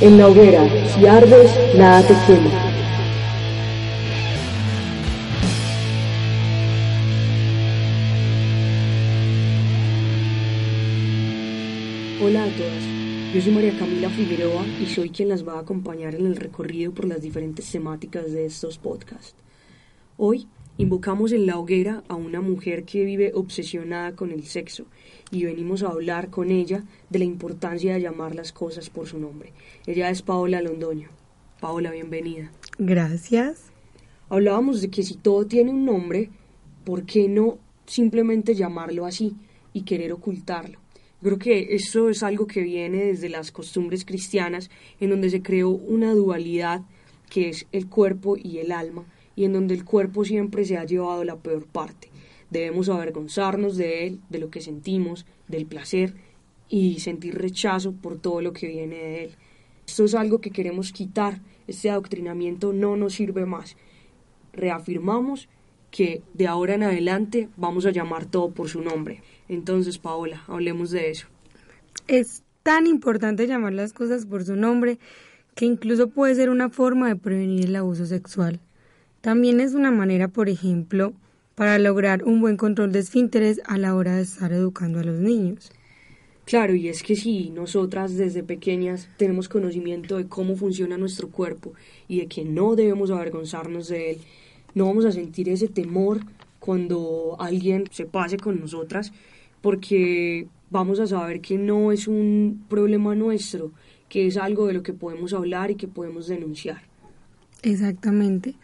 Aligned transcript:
En 0.00 0.16
la 0.16 0.28
hoguera, 0.28 0.64
si 0.94 1.06
ardes, 1.06 1.50
nada 1.74 2.06
te 2.06 2.14
quema. 2.24 2.50
Hola 12.22 12.44
a 12.44 12.46
todas, 12.46 13.34
yo 13.34 13.40
soy 13.40 13.52
María 13.52 13.76
Camila 13.76 14.08
Figueroa 14.10 14.64
y 14.80 14.86
soy 14.86 15.10
quien 15.10 15.30
las 15.30 15.46
va 15.46 15.54
a 15.54 15.60
acompañar 15.62 16.14
en 16.14 16.26
el 16.26 16.36
recorrido 16.36 16.92
por 16.92 17.06
las 17.06 17.20
diferentes 17.20 17.68
temáticas 17.68 18.30
de 18.30 18.46
estos 18.46 18.78
podcasts. 18.78 19.34
Hoy 20.16 20.46
invocamos 20.78 21.32
en 21.32 21.44
la 21.44 21.58
hoguera 21.58 22.04
a 22.08 22.14
una 22.14 22.40
mujer 22.40 22.84
que 22.84 23.04
vive 23.04 23.32
obsesionada 23.34 24.12
con 24.14 24.30
el 24.30 24.44
sexo 24.44 24.86
y 25.30 25.44
venimos 25.44 25.82
a 25.82 25.88
hablar 25.88 26.30
con 26.30 26.50
ella 26.50 26.84
de 27.10 27.18
la 27.18 27.24
importancia 27.24 27.92
de 27.92 28.00
llamar 28.00 28.34
las 28.34 28.52
cosas 28.52 28.88
por 28.88 29.06
su 29.08 29.18
nombre. 29.18 29.52
Ella 29.86 30.08
es 30.08 30.22
Paola 30.22 30.62
Londoño. 30.62 31.08
Paola, 31.60 31.90
bienvenida. 31.90 32.52
Gracias. 32.78 33.64
Hablábamos 34.28 34.80
de 34.80 34.88
que 34.88 35.02
si 35.02 35.16
todo 35.16 35.46
tiene 35.46 35.70
un 35.70 35.84
nombre, 35.84 36.30
¿por 36.84 37.04
qué 37.04 37.28
no 37.28 37.58
simplemente 37.86 38.54
llamarlo 38.54 39.04
así 39.04 39.34
y 39.72 39.82
querer 39.82 40.12
ocultarlo? 40.12 40.78
Creo 41.20 41.38
que 41.38 41.74
eso 41.74 42.08
es 42.10 42.22
algo 42.22 42.46
que 42.46 42.62
viene 42.62 43.06
desde 43.06 43.28
las 43.28 43.50
costumbres 43.50 44.04
cristianas, 44.04 44.70
en 45.00 45.10
donde 45.10 45.30
se 45.30 45.42
creó 45.42 45.70
una 45.70 46.14
dualidad 46.14 46.82
que 47.28 47.48
es 47.48 47.66
el 47.72 47.88
cuerpo 47.88 48.36
y 48.36 48.58
el 48.58 48.70
alma, 48.70 49.04
y 49.38 49.44
en 49.44 49.52
donde 49.52 49.72
el 49.72 49.84
cuerpo 49.84 50.24
siempre 50.24 50.64
se 50.64 50.76
ha 50.76 50.84
llevado 50.84 51.22
la 51.22 51.36
peor 51.36 51.64
parte. 51.64 52.10
Debemos 52.50 52.88
avergonzarnos 52.88 53.76
de 53.76 54.04
él, 54.04 54.20
de 54.30 54.40
lo 54.40 54.50
que 54.50 54.60
sentimos, 54.60 55.26
del 55.46 55.64
placer 55.64 56.14
y 56.68 56.98
sentir 56.98 57.36
rechazo 57.38 57.92
por 57.92 58.18
todo 58.18 58.42
lo 58.42 58.52
que 58.52 58.66
viene 58.66 58.96
de 58.96 59.24
él. 59.26 59.30
Esto 59.86 60.06
es 60.06 60.16
algo 60.16 60.40
que 60.40 60.50
queremos 60.50 60.90
quitar, 60.90 61.40
este 61.68 61.88
adoctrinamiento 61.88 62.72
no 62.72 62.96
nos 62.96 63.14
sirve 63.14 63.46
más. 63.46 63.76
Reafirmamos 64.52 65.48
que 65.92 66.20
de 66.34 66.48
ahora 66.48 66.74
en 66.74 66.82
adelante 66.82 67.48
vamos 67.56 67.86
a 67.86 67.92
llamar 67.92 68.26
todo 68.26 68.50
por 68.50 68.68
su 68.68 68.82
nombre. 68.82 69.22
Entonces, 69.48 69.98
Paola, 69.98 70.42
hablemos 70.48 70.90
de 70.90 71.10
eso. 71.10 71.28
Es 72.08 72.42
tan 72.64 72.88
importante 72.88 73.46
llamar 73.46 73.72
las 73.72 73.92
cosas 73.92 74.26
por 74.26 74.44
su 74.44 74.56
nombre 74.56 74.98
que 75.54 75.64
incluso 75.64 76.08
puede 76.08 76.34
ser 76.34 76.50
una 76.50 76.70
forma 76.70 77.06
de 77.06 77.14
prevenir 77.14 77.66
el 77.66 77.76
abuso 77.76 78.04
sexual. 78.04 78.58
También 79.20 79.60
es 79.60 79.74
una 79.74 79.90
manera, 79.90 80.28
por 80.28 80.48
ejemplo, 80.48 81.12
para 81.54 81.78
lograr 81.78 82.22
un 82.24 82.40
buen 82.40 82.56
control 82.56 82.92
de 82.92 83.00
esfínteres 83.00 83.60
a 83.66 83.78
la 83.78 83.94
hora 83.94 84.16
de 84.16 84.22
estar 84.22 84.52
educando 84.52 85.00
a 85.00 85.04
los 85.04 85.18
niños. 85.18 85.72
Claro, 86.44 86.74
y 86.74 86.88
es 86.88 87.02
que 87.02 87.14
si 87.14 87.50
nosotras 87.50 88.16
desde 88.16 88.42
pequeñas 88.42 89.10
tenemos 89.18 89.48
conocimiento 89.48 90.16
de 90.16 90.28
cómo 90.28 90.56
funciona 90.56 90.96
nuestro 90.96 91.28
cuerpo 91.28 91.74
y 92.06 92.20
de 92.20 92.26
que 92.26 92.44
no 92.44 92.74
debemos 92.74 93.10
avergonzarnos 93.10 93.88
de 93.88 94.12
él, 94.12 94.18
no 94.74 94.86
vamos 94.86 95.04
a 95.04 95.12
sentir 95.12 95.48
ese 95.48 95.68
temor 95.68 96.20
cuando 96.58 97.36
alguien 97.38 97.84
se 97.90 98.06
pase 98.06 98.38
con 98.38 98.60
nosotras, 98.60 99.12
porque 99.60 100.46
vamos 100.70 101.00
a 101.00 101.06
saber 101.06 101.40
que 101.40 101.58
no 101.58 101.92
es 101.92 102.08
un 102.08 102.64
problema 102.68 103.14
nuestro, 103.14 103.72
que 104.08 104.26
es 104.26 104.36
algo 104.36 104.68
de 104.68 104.74
lo 104.74 104.82
que 104.82 104.92
podemos 104.92 105.32
hablar 105.34 105.70
y 105.70 105.74
que 105.74 105.88
podemos 105.88 106.28
denunciar. 106.28 106.82
Exactamente. 107.62 108.54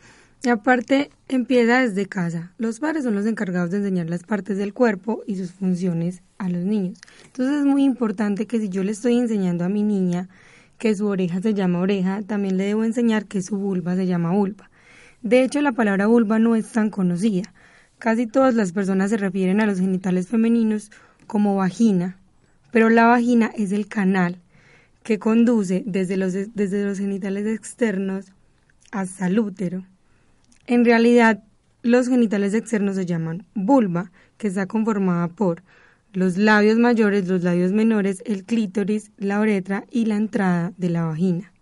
Y 0.45 0.51
aparte, 0.51 1.11
empieza 1.27 1.81
desde 1.81 2.05
casa. 2.05 2.53
Los 2.59 2.79
padres 2.79 3.05
son 3.05 3.15
los 3.15 3.25
encargados 3.25 3.71
de 3.71 3.79
enseñar 3.79 4.11
las 4.11 4.25
partes 4.25 4.59
del 4.59 4.75
cuerpo 4.75 5.23
y 5.27 5.37
sus 5.37 5.53
funciones 5.53 6.23
a 6.37 6.51
los 6.51 6.67
niños. 6.67 6.99
Entonces 7.25 7.61
es 7.61 7.65
muy 7.65 7.83
importante 7.83 8.47
que 8.47 8.61
si 8.61 8.69
yo 8.69 8.85
le 8.85 8.93
estoy 8.93 9.17
enseñando 9.17 9.65
a 9.65 9.71
mi 9.71 9.83
niña 9.83 10.29
que 10.77 10.95
su 10.95 11.07
oreja 11.07 11.41
se 11.41 11.55
llama 11.55 11.79
oreja, 11.79 12.21
también 12.21 12.59
le 12.59 12.65
debo 12.65 12.85
enseñar 12.85 13.25
que 13.25 13.41
su 13.41 13.57
vulva 13.57 13.97
se 13.97 14.05
llama 14.05 14.33
vulva. 14.33 14.69
De 15.23 15.43
hecho, 15.43 15.63
la 15.63 15.73
palabra 15.73 16.09
vulva 16.09 16.39
no 16.39 16.57
es 16.57 16.71
tan 16.71 16.91
conocida. 16.91 17.55
Casi 17.99 18.27
todas 18.27 18.55
las 18.55 18.73
personas 18.73 19.09
se 19.09 19.17
refieren 19.17 19.63
a 19.63 19.67
los 19.67 19.81
genitales 19.81 20.29
femeninos 20.29 20.91
como 21.27 21.57
vagina, 21.57 22.19
pero 22.71 22.91
la 22.91 23.07
vagina 23.07 23.51
es 23.57 23.73
el 23.73 23.89
canal 23.89 24.43
que 25.05 25.19
conduce 25.19 25.85
desde 25.87 26.19
los, 26.19 26.35
desde 26.35 26.85
los 26.85 26.99
genitales 26.99 27.47
externos 27.47 28.27
hasta 28.93 29.29
el 29.29 29.39
útero. 29.39 29.87
En 30.67 30.85
realidad, 30.85 31.43
los 31.83 32.09
genitales 32.09 32.55
externos 32.55 32.97
se 32.97 33.07
llaman 33.07 33.45
vulva, 33.55 34.11
que 34.39 34.49
está 34.49 34.67
conformada 34.67 35.29
por 35.29 35.63
los 36.13 36.37
labios 36.39 36.79
mayores, 36.79 37.29
los 37.29 37.43
labios 37.43 37.73
menores, 37.73 38.23
el 38.25 38.45
clítoris, 38.45 39.11
la 39.19 39.41
uretra 39.41 39.85
y 39.91 40.07
la 40.07 40.17
entrada 40.17 40.73
de 40.77 40.91
la 40.91 41.05
vagina. 41.05 41.53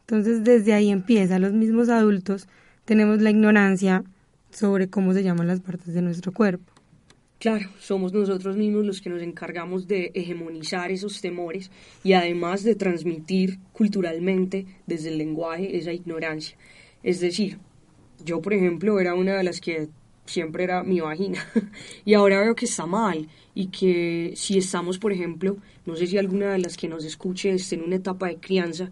Entonces, 0.00 0.44
desde 0.44 0.74
ahí 0.74 0.90
empieza. 0.90 1.38
Los 1.38 1.52
mismos 1.52 1.88
adultos 1.88 2.48
tenemos 2.84 3.22
la 3.22 3.30
ignorancia 3.30 4.04
sobre 4.50 4.90
cómo 4.90 5.14
se 5.14 5.22
llaman 5.22 5.46
las 5.46 5.60
partes 5.60 5.94
de 5.94 6.02
nuestro 6.02 6.32
cuerpo. 6.32 6.72
Claro, 7.38 7.70
somos 7.78 8.12
nosotros 8.12 8.56
mismos 8.56 8.84
los 8.84 9.00
que 9.00 9.08
nos 9.08 9.22
encargamos 9.22 9.88
de 9.88 10.10
hegemonizar 10.12 10.90
esos 10.90 11.22
temores 11.22 11.70
y 12.04 12.12
además 12.12 12.64
de 12.64 12.74
transmitir 12.74 13.58
culturalmente 13.72 14.66
desde 14.86 15.08
el 15.08 15.16
lenguaje 15.16 15.78
esa 15.78 15.92
ignorancia. 15.92 16.58
Es 17.02 17.20
decir, 17.20 17.58
yo 18.24 18.40
por 18.40 18.54
ejemplo 18.54 19.00
era 19.00 19.14
una 19.14 19.36
de 19.36 19.44
las 19.44 19.60
que 19.60 19.88
siempre 20.26 20.64
era 20.64 20.82
mi 20.82 21.00
vagina 21.00 21.44
y 22.04 22.14
ahora 22.14 22.40
veo 22.40 22.54
que 22.54 22.66
está 22.66 22.86
mal 22.86 23.28
y 23.54 23.66
que 23.66 24.32
si 24.36 24.58
estamos 24.58 24.98
por 24.98 25.12
ejemplo, 25.12 25.56
no 25.86 25.96
sé 25.96 26.06
si 26.06 26.18
alguna 26.18 26.52
de 26.52 26.58
las 26.58 26.76
que 26.76 26.88
nos 26.88 27.04
escuche 27.04 27.52
esté 27.52 27.76
en 27.76 27.84
una 27.84 27.96
etapa 27.96 28.28
de 28.28 28.36
crianza, 28.36 28.90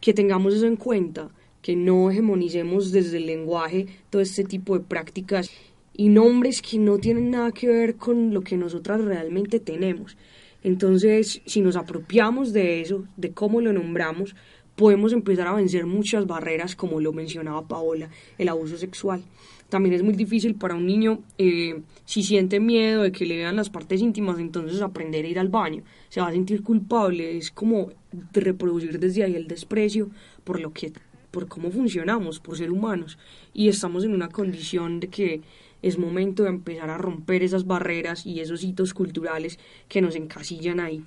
que 0.00 0.14
tengamos 0.14 0.54
eso 0.54 0.66
en 0.66 0.76
cuenta, 0.76 1.30
que 1.62 1.76
no 1.76 2.10
hegemonicemos 2.10 2.92
desde 2.92 3.18
el 3.18 3.26
lenguaje 3.26 3.86
todo 4.10 4.22
este 4.22 4.44
tipo 4.44 4.78
de 4.78 4.84
prácticas 4.84 5.50
y 5.94 6.08
nombres 6.08 6.62
que 6.62 6.78
no 6.78 6.98
tienen 6.98 7.30
nada 7.30 7.50
que 7.52 7.66
ver 7.66 7.96
con 7.96 8.32
lo 8.32 8.42
que 8.42 8.56
nosotras 8.56 9.00
realmente 9.04 9.58
tenemos. 9.58 10.16
Entonces, 10.62 11.40
si 11.46 11.60
nos 11.60 11.76
apropiamos 11.76 12.52
de 12.52 12.80
eso, 12.80 13.04
de 13.16 13.32
cómo 13.32 13.60
lo 13.60 13.72
nombramos, 13.72 14.34
podemos 14.78 15.12
empezar 15.12 15.48
a 15.48 15.54
vencer 15.54 15.86
muchas 15.86 16.24
barreras, 16.28 16.76
como 16.76 17.00
lo 17.00 17.12
mencionaba 17.12 17.66
Paola, 17.66 18.10
el 18.38 18.48
abuso 18.48 18.78
sexual. 18.78 19.24
También 19.68 19.96
es 19.96 20.04
muy 20.04 20.14
difícil 20.14 20.54
para 20.54 20.76
un 20.76 20.86
niño, 20.86 21.18
eh, 21.36 21.82
si 22.04 22.22
siente 22.22 22.60
miedo 22.60 23.02
de 23.02 23.10
que 23.10 23.26
le 23.26 23.38
vean 23.38 23.56
las 23.56 23.70
partes 23.70 24.00
íntimas, 24.00 24.38
entonces 24.38 24.80
aprender 24.80 25.24
a 25.24 25.28
ir 25.28 25.38
al 25.40 25.48
baño. 25.48 25.82
Se 26.10 26.20
va 26.20 26.28
a 26.28 26.32
sentir 26.32 26.62
culpable, 26.62 27.36
es 27.36 27.50
como 27.50 27.90
reproducir 28.32 29.00
desde 29.00 29.24
ahí 29.24 29.34
el 29.34 29.48
desprecio 29.48 30.10
por 30.44 30.60
lo 30.60 30.72
que 30.72 30.92
por 31.32 31.48
cómo 31.48 31.72
funcionamos, 31.72 32.38
por 32.38 32.56
ser 32.56 32.70
humanos, 32.70 33.18
y 33.52 33.68
estamos 33.68 34.04
en 34.04 34.14
una 34.14 34.28
condición 34.28 35.00
de 35.00 35.08
que 35.08 35.40
es 35.82 35.98
momento 35.98 36.44
de 36.44 36.50
empezar 36.50 36.88
a 36.88 36.98
romper 36.98 37.42
esas 37.42 37.66
barreras 37.66 38.24
y 38.24 38.38
esos 38.38 38.62
hitos 38.62 38.94
culturales 38.94 39.58
que 39.88 40.00
nos 40.00 40.14
encasillan 40.14 40.78
ahí. 40.78 41.04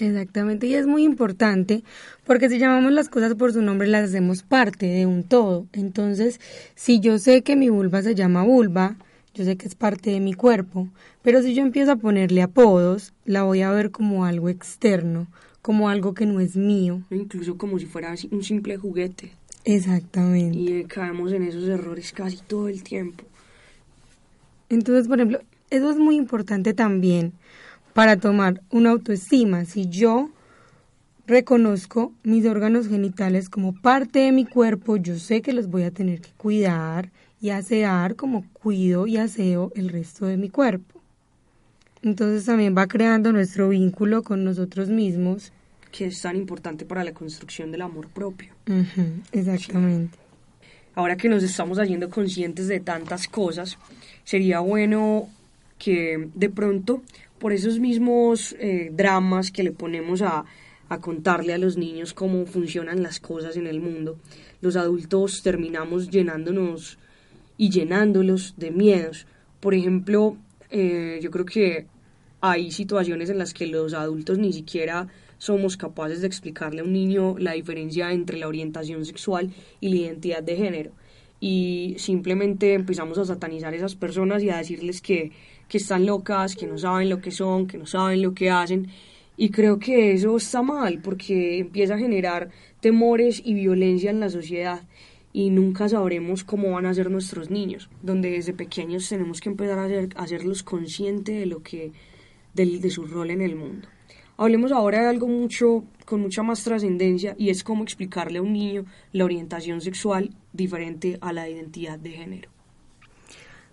Exactamente, 0.00 0.66
y 0.66 0.74
es 0.74 0.86
muy 0.86 1.04
importante 1.04 1.82
porque 2.26 2.48
si 2.48 2.58
llamamos 2.58 2.92
las 2.92 3.08
cosas 3.08 3.34
por 3.34 3.52
su 3.52 3.60
nombre 3.62 3.88
las 3.88 4.08
hacemos 4.08 4.42
parte 4.42 4.86
de 4.86 5.06
un 5.06 5.22
todo. 5.22 5.66
Entonces, 5.72 6.40
si 6.74 7.00
yo 7.00 7.18
sé 7.18 7.42
que 7.42 7.56
mi 7.56 7.68
vulva 7.68 8.02
se 8.02 8.14
llama 8.14 8.42
vulva, 8.42 8.96
yo 9.34 9.44
sé 9.44 9.56
que 9.56 9.68
es 9.68 9.74
parte 9.74 10.10
de 10.10 10.20
mi 10.20 10.34
cuerpo, 10.34 10.88
pero 11.22 11.42
si 11.42 11.54
yo 11.54 11.62
empiezo 11.62 11.92
a 11.92 11.96
ponerle 11.96 12.42
apodos, 12.42 13.12
la 13.24 13.42
voy 13.42 13.62
a 13.62 13.70
ver 13.70 13.90
como 13.90 14.24
algo 14.24 14.48
externo, 14.48 15.26
como 15.60 15.88
algo 15.88 16.14
que 16.14 16.26
no 16.26 16.40
es 16.40 16.56
mío. 16.56 17.02
Incluso 17.10 17.56
como 17.56 17.78
si 17.78 17.86
fuera 17.86 18.14
un 18.30 18.42
simple 18.42 18.76
juguete. 18.76 19.32
Exactamente. 19.64 20.58
Y 20.58 20.84
caemos 20.84 21.32
en 21.32 21.44
esos 21.44 21.68
errores 21.68 22.12
casi 22.12 22.38
todo 22.38 22.68
el 22.68 22.82
tiempo. 22.82 23.24
Entonces, 24.68 25.06
por 25.06 25.18
ejemplo, 25.18 25.40
eso 25.70 25.90
es 25.90 25.98
muy 25.98 26.16
importante 26.16 26.74
también 26.74 27.32
para 27.94 28.16
tomar 28.16 28.60
una 28.70 28.90
autoestima. 28.90 29.64
Si 29.64 29.88
yo 29.88 30.30
reconozco 31.26 32.12
mis 32.22 32.46
órganos 32.46 32.88
genitales 32.88 33.48
como 33.48 33.74
parte 33.74 34.20
de 34.20 34.32
mi 34.32 34.44
cuerpo, 34.44 34.96
yo 34.96 35.18
sé 35.18 35.42
que 35.42 35.52
los 35.52 35.68
voy 35.68 35.84
a 35.84 35.90
tener 35.90 36.20
que 36.20 36.30
cuidar 36.36 37.10
y 37.40 37.50
asear 37.50 38.16
como 38.16 38.44
cuido 38.52 39.06
y 39.06 39.16
aseo 39.16 39.72
el 39.74 39.88
resto 39.88 40.26
de 40.26 40.36
mi 40.36 40.48
cuerpo. 40.48 41.00
Entonces 42.02 42.44
también 42.44 42.76
va 42.76 42.86
creando 42.86 43.32
nuestro 43.32 43.68
vínculo 43.68 44.22
con 44.22 44.44
nosotros 44.44 44.88
mismos 44.88 45.52
que 45.92 46.06
es 46.06 46.20
tan 46.22 46.36
importante 46.36 46.84
para 46.84 47.04
la 47.04 47.12
construcción 47.12 47.70
del 47.70 47.82
amor 47.82 48.08
propio. 48.08 48.52
exactamente. 49.30 50.18
Ahora 50.94 51.16
que 51.16 51.28
nos 51.28 51.42
estamos 51.42 51.78
haciendo 51.78 52.10
conscientes 52.10 52.66
de 52.66 52.80
tantas 52.80 53.28
cosas, 53.28 53.78
sería 54.24 54.60
bueno 54.60 55.28
que 55.78 56.28
de 56.34 56.50
pronto, 56.50 57.02
por 57.42 57.52
esos 57.52 57.80
mismos 57.80 58.54
eh, 58.60 58.92
dramas 58.94 59.50
que 59.50 59.64
le 59.64 59.72
ponemos 59.72 60.22
a, 60.22 60.44
a 60.88 61.00
contarle 61.00 61.52
a 61.52 61.58
los 61.58 61.76
niños 61.76 62.14
cómo 62.14 62.46
funcionan 62.46 63.02
las 63.02 63.18
cosas 63.18 63.56
en 63.56 63.66
el 63.66 63.80
mundo, 63.80 64.16
los 64.60 64.76
adultos 64.76 65.42
terminamos 65.42 66.08
llenándonos 66.08 66.98
y 67.58 67.70
llenándolos 67.70 68.54
de 68.58 68.70
miedos. 68.70 69.26
Por 69.58 69.74
ejemplo, 69.74 70.36
eh, 70.70 71.18
yo 71.20 71.32
creo 71.32 71.44
que 71.44 71.86
hay 72.40 72.70
situaciones 72.70 73.28
en 73.28 73.38
las 73.38 73.52
que 73.52 73.66
los 73.66 73.92
adultos 73.92 74.38
ni 74.38 74.52
siquiera 74.52 75.08
somos 75.38 75.76
capaces 75.76 76.20
de 76.20 76.28
explicarle 76.28 76.82
a 76.82 76.84
un 76.84 76.92
niño 76.92 77.36
la 77.40 77.54
diferencia 77.54 78.12
entre 78.12 78.38
la 78.38 78.46
orientación 78.46 79.04
sexual 79.04 79.50
y 79.80 79.88
la 79.88 79.96
identidad 79.96 80.44
de 80.44 80.56
género. 80.56 80.92
Y 81.40 81.96
simplemente 81.98 82.74
empezamos 82.74 83.18
a 83.18 83.24
satanizar 83.24 83.72
a 83.72 83.76
esas 83.76 83.96
personas 83.96 84.44
y 84.44 84.50
a 84.50 84.58
decirles 84.58 85.02
que, 85.02 85.32
que 85.72 85.78
están 85.78 86.04
locas, 86.04 86.54
que 86.54 86.66
no 86.66 86.76
saben 86.76 87.08
lo 87.08 87.22
que 87.22 87.30
son, 87.30 87.66
que 87.66 87.78
no 87.78 87.86
saben 87.86 88.20
lo 88.20 88.34
que 88.34 88.50
hacen. 88.50 88.88
Y 89.38 89.48
creo 89.48 89.78
que 89.78 90.12
eso 90.12 90.36
está 90.36 90.60
mal 90.60 91.00
porque 91.00 91.60
empieza 91.60 91.94
a 91.94 91.98
generar 91.98 92.50
temores 92.80 93.40
y 93.42 93.54
violencia 93.54 94.10
en 94.10 94.20
la 94.20 94.28
sociedad 94.28 94.82
y 95.32 95.48
nunca 95.48 95.88
sabremos 95.88 96.44
cómo 96.44 96.72
van 96.72 96.84
a 96.84 96.92
ser 96.92 97.10
nuestros 97.10 97.48
niños, 97.48 97.88
donde 98.02 98.32
desde 98.32 98.52
pequeños 98.52 99.08
tenemos 99.08 99.40
que 99.40 99.48
empezar 99.48 99.78
a, 99.78 99.86
hacer, 99.86 100.10
a 100.14 100.24
hacerlos 100.24 100.62
conscientes 100.62 101.34
de 101.40 101.46
lo 101.46 101.62
que 101.62 101.92
de 102.52 102.90
su 102.90 103.06
rol 103.06 103.30
en 103.30 103.40
el 103.40 103.56
mundo. 103.56 103.88
Hablemos 104.36 104.72
ahora 104.72 105.00
de 105.00 105.08
algo 105.08 105.26
mucho 105.26 105.84
con 106.04 106.20
mucha 106.20 106.42
más 106.42 106.62
trascendencia 106.62 107.34
y 107.38 107.48
es 107.48 107.64
cómo 107.64 107.82
explicarle 107.82 108.40
a 108.40 108.42
un 108.42 108.52
niño 108.52 108.84
la 109.12 109.24
orientación 109.24 109.80
sexual 109.80 110.34
diferente 110.52 111.16
a 111.22 111.32
la 111.32 111.48
identidad 111.48 111.98
de 111.98 112.10
género. 112.10 112.50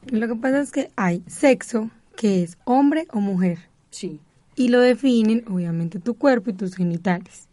Lo 0.07 0.27
que 0.27 0.35
pasa 0.35 0.61
es 0.61 0.71
que 0.71 0.91
hay 0.95 1.23
sexo 1.27 1.89
que 2.15 2.43
es 2.43 2.57
hombre 2.65 3.07
o 3.11 3.19
mujer. 3.19 3.59
Sí. 3.91 4.19
Y 4.55 4.69
lo 4.69 4.81
definen 4.81 5.43
obviamente 5.47 5.99
tu 5.99 6.15
cuerpo 6.15 6.49
y 6.49 6.53
tus 6.53 6.75
genitales. 6.75 7.47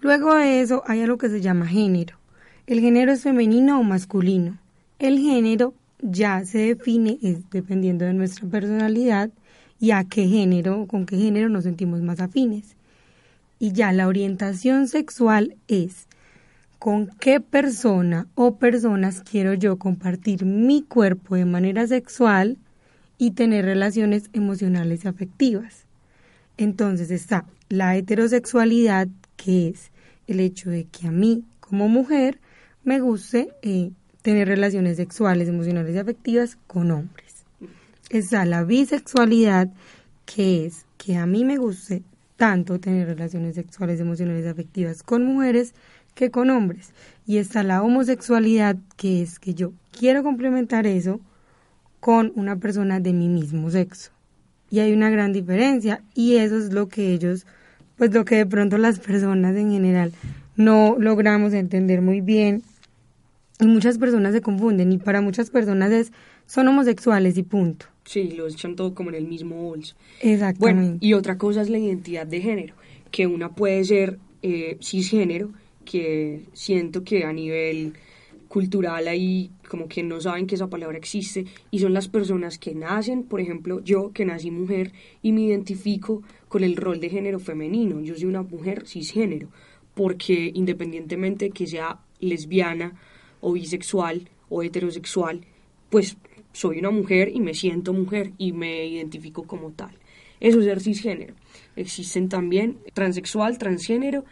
Luego 0.00 0.34
de 0.34 0.60
eso 0.60 0.82
hay 0.86 1.00
algo 1.02 1.18
que 1.18 1.28
se 1.28 1.40
llama 1.40 1.66
género. 1.66 2.16
El 2.66 2.80
género 2.80 3.12
es 3.12 3.22
femenino 3.22 3.80
o 3.80 3.82
masculino. 3.82 4.58
El 4.98 5.18
género 5.18 5.74
ya 6.00 6.44
se 6.44 6.58
define 6.58 7.18
dependiendo 7.50 8.04
de 8.04 8.14
nuestra 8.14 8.48
personalidad 8.48 9.30
y 9.80 9.90
a 9.90 10.04
qué 10.04 10.26
género, 10.26 10.86
con 10.86 11.06
qué 11.06 11.16
género 11.16 11.48
nos 11.48 11.64
sentimos 11.64 12.02
más 12.02 12.20
afines. 12.20 12.76
Y 13.58 13.72
ya 13.72 13.92
la 13.92 14.06
orientación 14.06 14.88
sexual 14.88 15.56
es 15.68 16.06
con 16.82 17.06
qué 17.20 17.38
persona 17.38 18.26
o 18.34 18.56
personas 18.56 19.22
quiero 19.22 19.54
yo 19.54 19.78
compartir 19.78 20.44
mi 20.44 20.82
cuerpo 20.82 21.36
de 21.36 21.44
manera 21.44 21.86
sexual 21.86 22.58
y 23.18 23.30
tener 23.30 23.64
relaciones 23.64 24.30
emocionales 24.32 25.04
y 25.04 25.08
afectivas. 25.08 25.86
Entonces 26.56 27.12
está 27.12 27.44
la 27.68 27.94
heterosexualidad, 27.94 29.06
que 29.36 29.68
es 29.68 29.92
el 30.26 30.40
hecho 30.40 30.70
de 30.70 30.86
que 30.86 31.06
a 31.06 31.12
mí 31.12 31.44
como 31.60 31.86
mujer 31.88 32.40
me 32.82 32.98
guste 32.98 33.50
eh, 33.62 33.92
tener 34.22 34.48
relaciones 34.48 34.96
sexuales, 34.96 35.48
emocionales 35.48 35.94
y 35.94 35.98
afectivas 35.98 36.58
con 36.66 36.90
hombres 36.90 37.44
está 38.10 38.44
la 38.44 38.64
bisexualidad, 38.64 39.70
que 40.26 40.66
es 40.66 40.84
que 40.98 41.16
a 41.16 41.26
mí 41.26 41.44
me 41.44 41.58
guste 41.58 42.02
tanto 42.36 42.80
tener 42.80 43.06
relaciones 43.06 43.54
sexuales, 43.54 44.00
emocionales, 44.00 44.46
afectivas 44.46 45.04
con 45.04 45.24
mujeres 45.24 45.74
que 46.14 46.30
con 46.30 46.50
hombres. 46.50 46.92
Y 47.26 47.38
está 47.38 47.62
la 47.62 47.82
homosexualidad, 47.82 48.76
que 48.96 49.22
es 49.22 49.38
que 49.38 49.54
yo 49.54 49.72
quiero 49.90 50.22
complementar 50.22 50.86
eso 50.86 51.20
con 52.00 52.32
una 52.34 52.56
persona 52.56 53.00
de 53.00 53.12
mi 53.12 53.28
mismo 53.28 53.70
sexo. 53.70 54.10
Y 54.70 54.80
hay 54.80 54.92
una 54.92 55.10
gran 55.10 55.32
diferencia 55.32 56.02
y 56.14 56.36
eso 56.36 56.56
es 56.56 56.72
lo 56.72 56.88
que 56.88 57.12
ellos, 57.12 57.46
pues 57.96 58.12
lo 58.12 58.24
que 58.24 58.36
de 58.36 58.46
pronto 58.46 58.78
las 58.78 58.98
personas 58.98 59.54
en 59.54 59.70
general 59.70 60.12
no 60.56 60.96
logramos 60.98 61.52
entender 61.52 62.02
muy 62.02 62.20
bien. 62.20 62.62
Y 63.60 63.66
muchas 63.66 63.98
personas 63.98 64.32
se 64.32 64.40
confunden 64.40 64.90
y 64.92 64.98
para 64.98 65.20
muchas 65.20 65.50
personas 65.50 65.92
es, 65.92 66.12
son 66.46 66.66
homosexuales 66.68 67.38
y 67.38 67.42
punto. 67.44 67.86
Sí, 68.04 68.32
lo 68.32 68.48
echan 68.48 68.74
todo 68.74 68.94
como 68.94 69.10
en 69.10 69.16
el 69.16 69.26
mismo 69.26 69.54
bolso. 69.56 69.94
Exactamente. 70.20 70.58
Bueno, 70.58 70.98
y 71.00 71.12
otra 71.12 71.38
cosa 71.38 71.62
es 71.62 71.70
la 71.70 71.78
identidad 71.78 72.26
de 72.26 72.40
género, 72.40 72.74
que 73.10 73.26
una 73.26 73.50
puede 73.50 73.84
ser 73.84 74.18
eh, 74.42 74.78
cisgénero, 74.80 75.52
que 75.84 76.44
siento 76.52 77.04
que 77.04 77.24
a 77.24 77.32
nivel 77.32 77.94
cultural 78.52 79.08
ahí 79.08 79.50
como 79.66 79.88
que 79.88 80.02
no 80.02 80.20
saben 80.20 80.46
que 80.46 80.56
esa 80.56 80.68
palabra 80.68 80.98
existe 80.98 81.46
y 81.70 81.78
son 81.78 81.94
las 81.94 82.08
personas 82.08 82.58
que 82.58 82.74
nacen, 82.74 83.22
por 83.22 83.40
ejemplo, 83.40 83.80
yo 83.82 84.12
que 84.12 84.26
nací 84.26 84.50
mujer 84.50 84.92
y 85.22 85.32
me 85.32 85.40
identifico 85.40 86.22
con 86.48 86.62
el 86.62 86.76
rol 86.76 87.00
de 87.00 87.08
género 87.08 87.38
femenino, 87.38 87.98
yo 88.02 88.14
soy 88.14 88.26
una 88.26 88.42
mujer 88.42 88.86
cisgénero, 88.86 89.48
porque 89.94 90.50
independientemente 90.52 91.48
que 91.48 91.66
sea 91.66 92.00
lesbiana 92.20 92.92
o 93.40 93.52
bisexual 93.52 94.28
o 94.50 94.62
heterosexual, 94.62 95.46
pues 95.88 96.18
soy 96.52 96.78
una 96.78 96.90
mujer 96.90 97.30
y 97.34 97.40
me 97.40 97.54
siento 97.54 97.94
mujer 97.94 98.32
y 98.36 98.52
me 98.52 98.86
identifico 98.86 99.44
como 99.44 99.70
tal. 99.70 99.96
Eso 100.40 100.58
es 100.58 100.66
ser 100.66 100.80
cisgénero. 100.80 101.34
Existen 101.76 102.28
también 102.28 102.78
transexual, 102.92 103.56
transgénero 103.56 104.24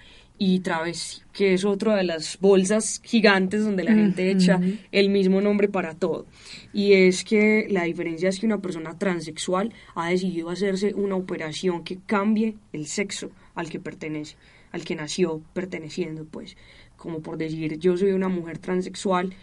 y 0.43 0.61
travesti, 0.61 1.21
que 1.35 1.53
es 1.53 1.67
otra 1.67 1.97
de 1.97 2.03
las 2.03 2.39
bolsas 2.41 3.03
gigantes 3.05 3.63
donde 3.63 3.85
la 3.85 3.93
gente 3.93 4.31
echa 4.31 4.59
el 4.91 5.11
mismo 5.11 5.43
nombre 5.43 5.69
para 5.69 5.95
todo. 5.95 6.25
Y 6.73 6.95
es 6.95 7.25
que 7.25 7.67
la 7.69 7.85
diferencia 7.85 8.31
es 8.31 8.41
que 8.41 8.47
una 8.47 8.63
persona 8.63 8.97
transexual 8.97 9.75
ha 9.95 10.09
decidido 10.09 10.49
hacerse 10.49 10.95
una 10.95 11.15
operación 11.15 11.85
que 11.85 11.99
cambie 12.07 12.57
el 12.73 12.87
sexo 12.87 13.31
al 13.55 13.69
que 13.69 13.81
pertenece, 13.81 14.37
al 14.73 14.83
que 14.83 14.97
nació 14.97 15.43
perteneciendo, 15.53 16.25
pues, 16.25 16.57
como 16.97 17.21
por 17.21 17.37
decir, 17.37 17.79
yo 17.79 17.99
soy 17.99 18.13
una 18.13 18.29
mujer 18.29 18.57
transexual, 18.57 19.35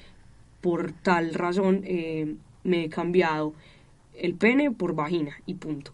por 0.61 0.93
tal 0.93 1.35
razón 1.35 1.81
eh, 1.83 2.33
me 2.63 2.85
he 2.85 2.89
cambiado 2.89 3.53
el 4.15 4.33
pene 4.33 4.71
por 4.71 4.95
vagina 4.95 5.37
y 5.45 5.53
punto. 5.53 5.91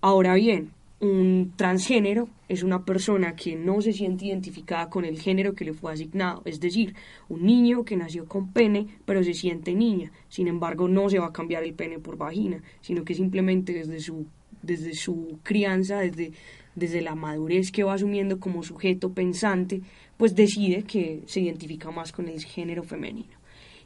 Ahora 0.00 0.34
bien, 0.34 0.72
un 1.02 1.52
transgénero 1.56 2.28
es 2.48 2.62
una 2.62 2.84
persona 2.84 3.34
que 3.34 3.56
no 3.56 3.82
se 3.82 3.92
siente 3.92 4.26
identificada 4.26 4.88
con 4.88 5.04
el 5.04 5.18
género 5.18 5.52
que 5.52 5.64
le 5.64 5.72
fue 5.72 5.92
asignado, 5.92 6.42
es 6.44 6.60
decir, 6.60 6.94
un 7.28 7.44
niño 7.44 7.84
que 7.84 7.96
nació 7.96 8.26
con 8.26 8.52
pene 8.52 8.86
pero 9.04 9.24
se 9.24 9.34
siente 9.34 9.74
niña, 9.74 10.12
sin 10.28 10.46
embargo 10.46 10.86
no 10.86 11.10
se 11.10 11.18
va 11.18 11.26
a 11.26 11.32
cambiar 11.32 11.64
el 11.64 11.74
pene 11.74 11.98
por 11.98 12.16
vagina, 12.16 12.62
sino 12.82 13.04
que 13.04 13.16
simplemente 13.16 13.72
desde 13.72 13.98
su, 13.98 14.26
desde 14.62 14.94
su 14.94 15.40
crianza, 15.42 15.98
desde, 15.98 16.30
desde 16.76 17.02
la 17.02 17.16
madurez 17.16 17.72
que 17.72 17.82
va 17.82 17.94
asumiendo 17.94 18.38
como 18.38 18.62
sujeto 18.62 19.12
pensante, 19.12 19.80
pues 20.16 20.36
decide 20.36 20.84
que 20.84 21.22
se 21.26 21.40
identifica 21.40 21.90
más 21.90 22.12
con 22.12 22.28
el 22.28 22.44
género 22.44 22.84
femenino. 22.84 23.36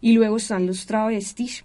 Y 0.02 0.12
luego 0.12 0.36
están 0.36 0.66
los 0.66 0.84
travestis, 0.84 1.64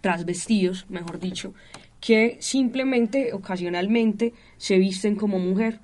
trasvestidos, 0.00 0.86
mejor 0.88 1.20
dicho, 1.20 1.54
que 2.00 2.38
simplemente, 2.40 3.32
ocasionalmente, 3.32 4.32
se 4.56 4.78
visten 4.78 5.16
como 5.16 5.38
mujer. 5.38 5.80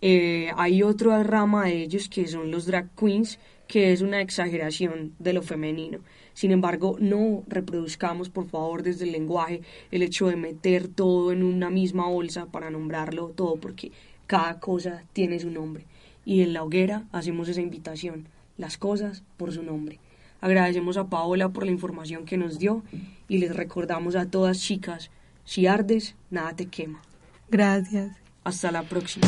Eh, 0.00 0.50
hay 0.56 0.82
otra 0.82 1.22
rama 1.22 1.66
de 1.66 1.82
ellos 1.82 2.08
que 2.08 2.26
son 2.26 2.50
los 2.50 2.66
drag 2.66 2.88
queens, 2.94 3.38
que 3.66 3.92
es 3.92 4.00
una 4.00 4.20
exageración 4.22 5.12
de 5.18 5.34
lo 5.34 5.42
femenino. 5.42 5.98
Sin 6.32 6.52
embargo, 6.52 6.96
no 7.00 7.42
reproduzcamos, 7.48 8.30
por 8.30 8.48
favor, 8.48 8.82
desde 8.82 9.04
el 9.04 9.12
lenguaje 9.12 9.60
el 9.90 10.02
hecho 10.02 10.28
de 10.28 10.36
meter 10.36 10.88
todo 10.88 11.32
en 11.32 11.42
una 11.42 11.68
misma 11.68 12.08
bolsa 12.08 12.46
para 12.46 12.70
nombrarlo 12.70 13.28
todo, 13.28 13.56
porque 13.56 13.92
cada 14.26 14.58
cosa 14.60 15.04
tiene 15.12 15.38
su 15.38 15.50
nombre. 15.50 15.84
Y 16.24 16.42
en 16.42 16.52
la 16.52 16.62
hoguera 16.62 17.04
hacemos 17.12 17.48
esa 17.48 17.60
invitación, 17.60 18.28
las 18.56 18.78
cosas 18.78 19.22
por 19.36 19.52
su 19.52 19.62
nombre. 19.62 19.98
Agradecemos 20.40 20.96
a 20.96 21.08
Paola 21.08 21.48
por 21.48 21.64
la 21.64 21.72
información 21.72 22.24
que 22.24 22.36
nos 22.36 22.58
dio 22.58 22.84
y 23.26 23.38
les 23.38 23.54
recordamos 23.56 24.14
a 24.14 24.30
todas 24.30 24.60
chicas, 24.60 25.10
si 25.48 25.66
ardes, 25.66 26.14
nada 26.28 26.54
te 26.54 26.66
quema. 26.66 27.00
Gracias. 27.48 28.14
Hasta 28.44 28.70
la 28.70 28.82
próxima. 28.82 29.26